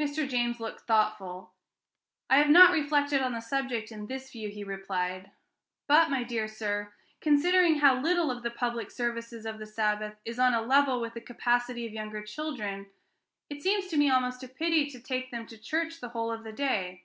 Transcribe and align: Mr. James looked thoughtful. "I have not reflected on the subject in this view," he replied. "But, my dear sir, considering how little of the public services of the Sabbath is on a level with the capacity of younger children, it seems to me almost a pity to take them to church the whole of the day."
Mr. 0.00 0.28
James 0.28 0.58
looked 0.58 0.80
thoughtful. 0.88 1.52
"I 2.28 2.38
have 2.38 2.50
not 2.50 2.72
reflected 2.72 3.22
on 3.22 3.30
the 3.30 3.40
subject 3.40 3.92
in 3.92 4.08
this 4.08 4.32
view," 4.32 4.48
he 4.48 4.64
replied. 4.64 5.30
"But, 5.86 6.10
my 6.10 6.24
dear 6.24 6.48
sir, 6.48 6.92
considering 7.20 7.76
how 7.78 8.00
little 8.00 8.28
of 8.32 8.42
the 8.42 8.50
public 8.50 8.90
services 8.90 9.46
of 9.46 9.60
the 9.60 9.64
Sabbath 9.66 10.16
is 10.24 10.40
on 10.40 10.52
a 10.52 10.62
level 10.62 11.00
with 11.00 11.14
the 11.14 11.20
capacity 11.20 11.86
of 11.86 11.92
younger 11.92 12.24
children, 12.24 12.90
it 13.48 13.62
seems 13.62 13.86
to 13.86 13.96
me 13.96 14.10
almost 14.10 14.42
a 14.42 14.48
pity 14.48 14.90
to 14.90 14.98
take 14.98 15.30
them 15.30 15.46
to 15.46 15.56
church 15.56 16.00
the 16.00 16.08
whole 16.08 16.32
of 16.32 16.42
the 16.42 16.52
day." 16.52 17.04